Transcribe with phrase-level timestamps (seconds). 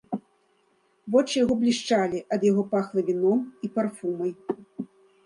[1.15, 4.33] Вочы яго блішчалі, ад яго пахла віном і парфумай.